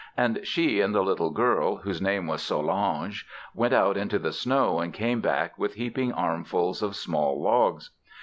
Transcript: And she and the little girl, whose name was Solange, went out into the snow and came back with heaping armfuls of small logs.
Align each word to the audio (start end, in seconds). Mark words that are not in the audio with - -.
And 0.17 0.39
she 0.41 0.81
and 0.81 0.95
the 0.95 1.03
little 1.03 1.29
girl, 1.29 1.75
whose 1.75 2.01
name 2.01 2.25
was 2.25 2.41
Solange, 2.41 3.23
went 3.53 3.71
out 3.71 3.97
into 3.97 4.17
the 4.17 4.31
snow 4.33 4.79
and 4.79 4.91
came 4.91 5.21
back 5.21 5.55
with 5.59 5.75
heaping 5.75 6.11
armfuls 6.11 6.81
of 6.81 6.95
small 6.95 7.39
logs. 7.39 7.91